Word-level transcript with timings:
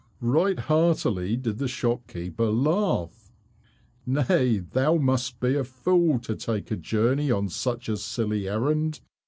Right 0.23 0.57
heartily 0.57 1.37
did 1.37 1.59
the 1.59 1.67
shopkeeper 1.67 2.49
laugh. 2.49 3.31
"Nay, 4.03 4.57
thou 4.57 4.95
must 4.95 5.39
be 5.39 5.53
a 5.53 5.63
fool 5.63 6.17
to 6.21 6.35
take 6.35 6.71
a 6.71 6.75
journey 6.75 7.29
on 7.29 7.49
such 7.49 7.87
a 7.87 7.97
silly 7.97 8.49
errand. 8.49 9.01